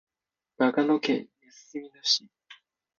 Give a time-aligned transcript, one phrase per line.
[0.57, 2.27] 長野県安曇野市